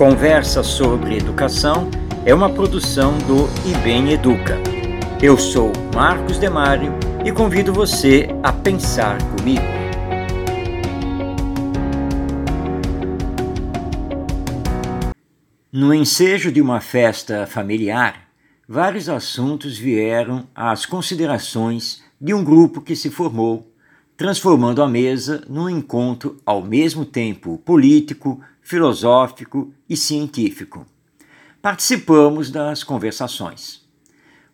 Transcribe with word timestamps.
Conversa 0.00 0.62
sobre 0.62 1.18
Educação 1.18 1.90
é 2.24 2.34
uma 2.34 2.48
produção 2.48 3.18
do 3.18 3.46
IBEM 3.68 4.12
Educa. 4.12 4.56
Eu 5.20 5.36
sou 5.36 5.70
Marcos 5.94 6.38
Demário 6.38 6.94
e 7.22 7.30
convido 7.30 7.70
você 7.70 8.26
a 8.42 8.50
pensar 8.50 9.18
comigo. 9.36 9.60
No 15.70 15.92
ensejo 15.92 16.50
de 16.50 16.62
uma 16.62 16.80
festa 16.80 17.46
familiar, 17.46 18.26
vários 18.66 19.06
assuntos 19.06 19.76
vieram 19.76 20.48
às 20.54 20.86
considerações 20.86 22.02
de 22.18 22.32
um 22.32 22.42
grupo 22.42 22.80
que 22.80 22.96
se 22.96 23.10
formou 23.10 23.69
transformando 24.20 24.82
a 24.82 24.86
mesa 24.86 25.42
num 25.48 25.66
encontro 25.66 26.36
ao 26.44 26.60
mesmo 26.60 27.06
tempo 27.06 27.56
político, 27.64 28.38
filosófico 28.60 29.72
e 29.88 29.96
científico. 29.96 30.84
Participamos 31.62 32.50
das 32.50 32.84
conversações. 32.84 33.82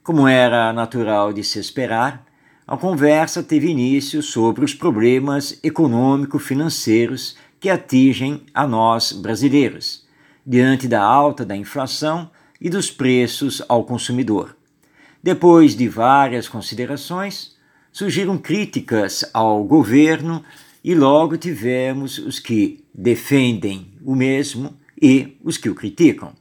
Como 0.05 0.29
era 0.29 0.73
natural 0.73 1.33
de 1.33 1.43
se 1.43 1.59
esperar, 1.59 2.24
a 2.65 2.77
conversa 2.77 3.43
teve 3.43 3.66
início 3.66 4.23
sobre 4.23 4.65
os 4.65 4.73
problemas 4.73 5.59
econômico-financeiros 5.65 7.37
que 7.59 7.69
atingem 7.69 8.43
a 8.55 8.69
nós 8.69 9.10
brasileiros, 9.10 10.07
diante 10.46 10.87
da 10.87 11.02
alta 11.02 11.45
da 11.45 11.57
inflação 11.57 12.30
e 12.60 12.71
dos 12.71 12.88
preços 12.88 13.60
ao 13.69 13.83
consumidor. 13.83 14.57
Depois 15.21 15.74
de 15.74 15.88
várias 15.88 16.46
considerações, 16.46 17.55
surgiram 17.97 18.37
críticas 18.37 19.25
ao 19.33 19.65
governo 19.65 20.45
e 20.85 20.95
logo 20.95 21.39
tivemos 21.39 22.19
os 22.19 22.38
que 22.38 22.85
defendem 22.93 23.91
o 24.05 24.15
mesmo 24.15 24.77
e 25.01 25.38
os 25.43 25.57
que 25.57 25.71
o 25.71 25.75
criticam. 25.75 26.35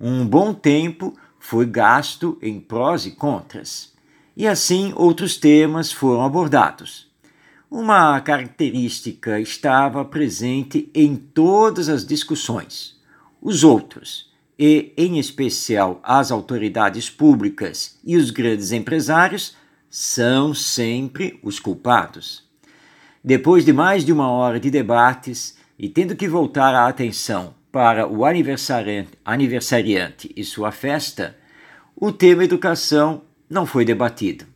Um 0.00 0.26
bom 0.26 0.52
tempo 0.52 1.16
foi 1.38 1.66
gasto 1.66 2.36
em 2.42 2.58
prós 2.58 3.06
e 3.06 3.12
contras, 3.12 3.92
e 4.36 4.44
assim 4.44 4.92
outros 4.96 5.36
temas 5.36 5.92
foram 5.92 6.24
abordados. 6.24 7.08
Uma 7.70 8.20
característica 8.20 9.38
estava 9.38 10.04
presente 10.04 10.90
em 10.92 11.14
todas 11.14 11.88
as 11.88 12.04
discussões: 12.04 13.00
os 13.40 13.62
outros, 13.62 14.32
e 14.58 14.92
em 14.96 15.20
especial 15.20 16.00
as 16.02 16.32
autoridades 16.32 17.08
públicas 17.08 18.00
e 18.04 18.16
os 18.16 18.30
grandes 18.32 18.72
empresários, 18.72 19.61
são 19.94 20.54
sempre 20.54 21.38
os 21.42 21.60
culpados. 21.60 22.48
Depois 23.22 23.62
de 23.62 23.74
mais 23.74 24.06
de 24.06 24.10
uma 24.10 24.30
hora 24.30 24.58
de 24.58 24.70
debates 24.70 25.58
e 25.78 25.86
tendo 25.86 26.16
que 26.16 26.26
voltar 26.26 26.74
a 26.74 26.88
atenção 26.88 27.52
para 27.70 28.08
o 28.08 28.24
aniversariante, 28.24 30.32
e 30.34 30.42
sua 30.44 30.72
festa, 30.72 31.36
o 31.94 32.10
tema 32.10 32.42
educação 32.42 33.24
não 33.50 33.66
foi 33.66 33.84
debatido. 33.84 34.46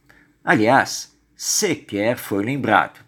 Aliás, 0.43 1.15
sequer 1.37 2.17
foi 2.17 2.43
lembrado. 2.43 3.01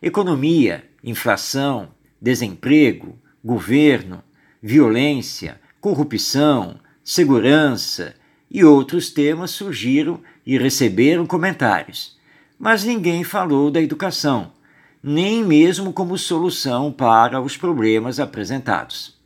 Economia, 0.00 0.88
inflação, 1.04 1.90
desemprego, 2.18 3.20
governo, 3.44 4.24
violência, 4.62 5.60
corrupção, 5.82 6.80
segurança 7.04 8.14
e 8.50 8.64
outros 8.64 9.10
temas 9.10 9.50
surgiram 9.50 10.20
e 10.44 10.56
receberam 10.56 11.26
comentários, 11.26 12.16
mas 12.58 12.84
ninguém 12.84 13.22
falou 13.22 13.70
da 13.70 13.80
educação, 13.80 14.52
nem 15.02 15.44
mesmo 15.44 15.92
como 15.92 16.16
solução 16.16 16.90
para 16.90 17.40
os 17.40 17.56
problemas 17.56 18.18
apresentados. 18.18 19.16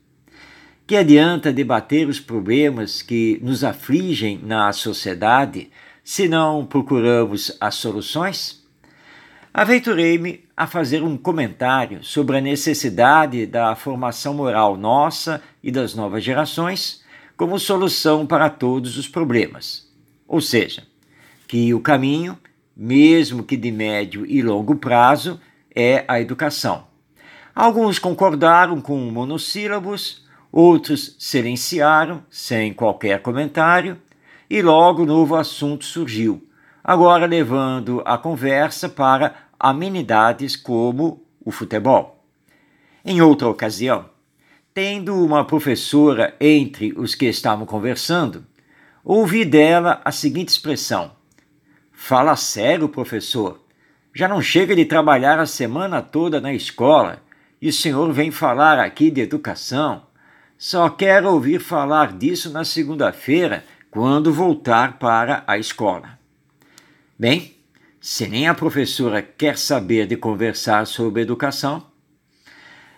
Que 0.86 0.96
adianta 0.96 1.52
debater 1.52 2.08
os 2.08 2.18
problemas 2.18 3.00
que 3.00 3.38
nos 3.42 3.62
afligem 3.62 4.40
na 4.42 4.72
sociedade 4.72 5.70
se 6.02 6.28
não 6.28 6.66
procuramos 6.66 7.56
as 7.60 7.76
soluções? 7.76 8.62
Aventurei-me 9.54 10.44
a 10.56 10.66
fazer 10.66 11.02
um 11.02 11.16
comentário 11.16 12.02
sobre 12.02 12.38
a 12.38 12.40
necessidade 12.40 13.46
da 13.46 13.74
formação 13.76 14.34
moral 14.34 14.76
nossa 14.76 15.42
e 15.62 15.70
das 15.70 15.94
novas 15.94 16.24
gerações 16.24 17.01
como 17.36 17.58
solução 17.58 18.26
para 18.26 18.48
todos 18.48 18.96
os 18.96 19.08
problemas. 19.08 19.90
Ou 20.26 20.40
seja, 20.40 20.86
que 21.46 21.74
o 21.74 21.80
caminho, 21.80 22.38
mesmo 22.76 23.42
que 23.42 23.56
de 23.56 23.70
médio 23.70 24.24
e 24.26 24.42
longo 24.42 24.76
prazo, 24.76 25.40
é 25.74 26.04
a 26.08 26.20
educação. 26.20 26.86
Alguns 27.54 27.98
concordaram 27.98 28.80
com 28.80 28.98
monossílabos, 28.98 30.24
outros 30.50 31.16
silenciaram 31.18 32.24
sem 32.30 32.72
qualquer 32.72 33.20
comentário, 33.20 34.00
e 34.48 34.60
logo 34.62 35.06
novo 35.06 35.34
assunto 35.34 35.84
surgiu, 35.84 36.46
agora 36.84 37.26
levando 37.26 38.02
a 38.04 38.18
conversa 38.18 38.88
para 38.88 39.34
amenidades 39.58 40.56
como 40.56 41.22
o 41.44 41.50
futebol. 41.50 42.24
Em 43.04 43.20
outra 43.20 43.48
ocasião, 43.48 44.06
tendo 44.74 45.14
uma 45.22 45.44
professora 45.44 46.34
entre 46.40 46.92
os 46.96 47.14
que 47.14 47.26
estavam 47.26 47.66
conversando, 47.66 48.44
ouvi 49.04 49.44
dela 49.44 50.00
a 50.04 50.10
seguinte 50.10 50.48
expressão: 50.48 51.12
Fala 51.92 52.36
sério, 52.36 52.88
professor. 52.88 53.60
Já 54.14 54.28
não 54.28 54.42
chega 54.42 54.76
de 54.76 54.84
trabalhar 54.84 55.38
a 55.38 55.46
semana 55.46 56.02
toda 56.02 56.40
na 56.40 56.52
escola 56.52 57.22
e 57.60 57.68
o 57.68 57.72
senhor 57.72 58.12
vem 58.12 58.30
falar 58.30 58.78
aqui 58.78 59.10
de 59.10 59.20
educação. 59.20 60.02
Só 60.58 60.88
quero 60.88 61.30
ouvir 61.30 61.60
falar 61.60 62.12
disso 62.12 62.50
na 62.50 62.64
segunda-feira, 62.64 63.64
quando 63.90 64.32
voltar 64.32 64.98
para 64.98 65.44
a 65.46 65.58
escola. 65.58 66.18
Bem, 67.18 67.56
se 68.00 68.26
nem 68.26 68.48
a 68.48 68.54
professora 68.54 69.22
quer 69.22 69.56
saber 69.56 70.06
de 70.06 70.16
conversar 70.16 70.86
sobre 70.86 71.22
educação, 71.22 71.91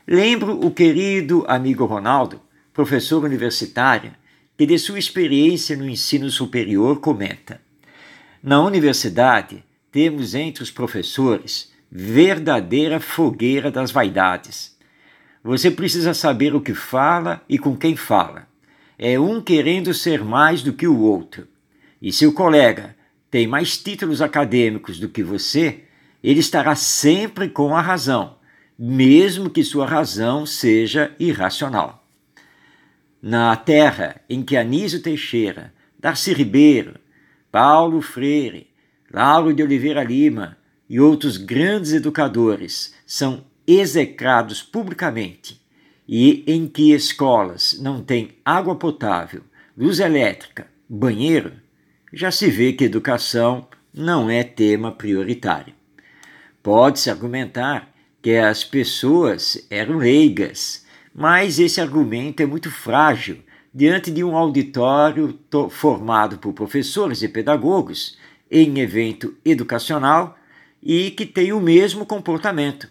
lembro 0.06 0.64
o 0.64 0.70
querido 0.70 1.44
amigo 1.48 1.84
Ronaldo, 1.84 2.40
professor 2.72 3.24
universitário, 3.24 4.12
que 4.56 4.66
de 4.66 4.78
sua 4.78 4.98
experiência 4.98 5.76
no 5.76 5.88
ensino 5.88 6.30
superior 6.30 7.00
comenta: 7.00 7.60
na 8.42 8.60
universidade, 8.60 9.64
temos 9.90 10.34
entre 10.34 10.62
os 10.62 10.70
professores 10.70 11.72
verdadeira 11.90 12.98
fogueira 12.98 13.70
das 13.70 13.92
vaidades. 13.92 14.76
Você 15.42 15.70
precisa 15.70 16.12
saber 16.12 16.54
o 16.54 16.60
que 16.60 16.74
fala 16.74 17.40
e 17.48 17.58
com 17.58 17.76
quem 17.76 17.94
fala. 17.94 18.48
É 18.98 19.18
um 19.18 19.40
querendo 19.40 19.94
ser 19.94 20.24
mais 20.24 20.62
do 20.62 20.72
que 20.72 20.86
o 20.86 20.98
outro. 20.98 21.46
E 22.02 22.12
se 22.12 22.26
o 22.26 22.32
colega 22.32 22.96
tem 23.30 23.46
mais 23.46 23.78
títulos 23.78 24.20
acadêmicos 24.20 24.98
do 24.98 25.08
que 25.08 25.22
você, 25.22 25.84
ele 26.22 26.40
estará 26.40 26.74
sempre 26.74 27.48
com 27.48 27.76
a 27.76 27.80
razão, 27.80 28.36
mesmo 28.78 29.48
que 29.48 29.62
sua 29.62 29.86
razão 29.86 30.44
seja 30.44 31.14
irracional. 31.18 32.04
Na 33.22 33.54
terra 33.56 34.20
em 34.28 34.42
que 34.42 34.56
Anísio 34.56 35.00
Teixeira, 35.00 35.72
Darcy 35.98 36.32
Ribeiro, 36.32 36.96
Paulo 37.50 38.02
Freire, 38.02 38.68
Lauro 39.10 39.54
de 39.54 39.62
Oliveira 39.62 40.02
Lima 40.02 40.58
e 40.88 41.00
outros 41.00 41.36
grandes 41.36 41.92
educadores 41.92 42.94
são 43.06 43.44
execrados 43.66 44.62
publicamente 44.62 45.62
e 46.06 46.44
em 46.46 46.66
que 46.66 46.92
escolas 46.92 47.78
não 47.80 48.02
têm 48.02 48.32
água 48.44 48.76
potável, 48.76 49.42
luz 49.76 50.00
elétrica, 50.00 50.66
banheiro, 50.88 51.52
já 52.12 52.30
se 52.30 52.50
vê 52.50 52.72
que 52.72 52.84
educação 52.84 53.66
não 53.92 54.28
é 54.28 54.42
tema 54.44 54.92
prioritário. 54.92 55.74
Pode-se 56.62 57.10
argumentar 57.10 57.93
que 58.24 58.38
as 58.38 58.64
pessoas 58.64 59.66
eram 59.68 59.98
leigas, 59.98 60.86
mas 61.14 61.58
esse 61.58 61.78
argumento 61.78 62.42
é 62.42 62.46
muito 62.46 62.70
frágil 62.70 63.40
diante 63.72 64.10
de 64.10 64.24
um 64.24 64.34
auditório 64.34 65.38
formado 65.68 66.38
por 66.38 66.54
professores 66.54 67.20
e 67.20 67.28
pedagogos 67.28 68.16
em 68.50 68.78
evento 68.78 69.36
educacional 69.44 70.38
e 70.82 71.10
que 71.10 71.26
tem 71.26 71.52
o 71.52 71.60
mesmo 71.60 72.06
comportamento. 72.06 72.88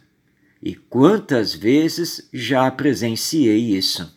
E 0.61 0.75
quantas 0.75 1.55
vezes 1.55 2.29
já 2.31 2.69
presenciei 2.69 3.75
isso? 3.75 4.15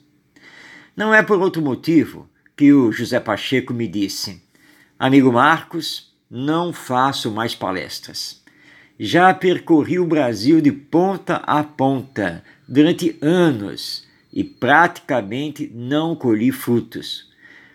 Não 0.94 1.14
é 1.14 1.22
por 1.22 1.40
outro 1.40 1.62
motivo 1.62 2.28
que 2.54 2.74
o 2.74 2.92
José 2.92 3.20
Pacheco 3.20 3.72
me 3.72 3.88
disse: 3.88 4.42
Amigo 4.98 5.32
Marcos, 5.32 6.14
não 6.30 6.74
faço 6.74 7.30
mais 7.30 7.54
palestras. 7.54 8.44
Já 8.98 9.34
percorri 9.34 9.98
o 9.98 10.06
Brasil 10.06 10.60
de 10.60 10.72
ponta 10.72 11.36
a 11.36 11.62
ponta 11.62 12.42
durante 12.66 13.16
anos 13.20 14.06
e 14.32 14.42
praticamente 14.42 15.70
não 15.74 16.16
colhi 16.16 16.50
frutos. 16.50 17.30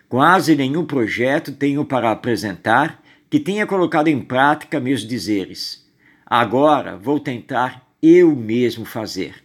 Quase 0.08 0.56
nenhum 0.56 0.84
projeto 0.84 1.52
tenho 1.52 1.84
para 1.84 2.10
apresentar 2.10 3.00
que 3.30 3.38
tenha 3.38 3.66
colocado 3.66 4.08
em 4.08 4.20
prática 4.20 4.80
meus 4.80 5.06
dizeres. 5.06 5.88
Agora 6.26 6.96
vou 6.96 7.20
tentar 7.20 7.88
eu 8.02 8.34
mesmo 8.34 8.84
fazer. 8.84 9.44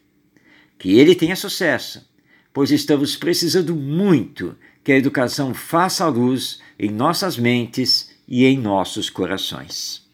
Que 0.80 0.98
ele 0.98 1.14
tenha 1.14 1.36
sucesso, 1.36 2.10
pois 2.52 2.72
estamos 2.72 3.16
precisando 3.16 3.76
muito 3.76 4.58
que 4.84 4.92
a 4.92 4.98
educação 4.98 5.54
faça 5.54 6.06
a 6.06 6.08
luz 6.08 6.60
em 6.80 6.90
nossas 6.90 7.38
mentes 7.38 8.12
e 8.28 8.46
em 8.46 8.58
nossos 8.58 9.10
corações. 9.12 10.07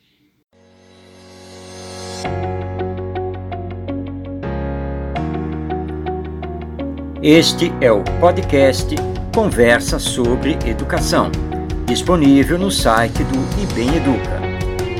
Este 7.24 7.72
é 7.80 7.90
o 7.90 8.04
podcast 8.20 8.94
Conversa 9.34 9.98
sobre 9.98 10.60
Educação, 10.66 11.32
disponível 11.86 12.60
no 12.60 12.70
site 12.70 13.24
do 13.24 13.62
IBEM 13.64 13.96
Educa. 13.96 14.42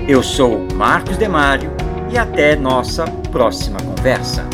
Eu 0.08 0.24
sou 0.24 0.66
Marcos 0.74 1.18
Demário 1.18 1.70
e 2.10 2.18
até 2.18 2.56
nossa 2.56 3.04
próxima 3.30 3.78
conversa. 3.82 4.48